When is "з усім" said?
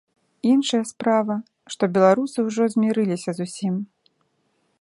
3.41-3.75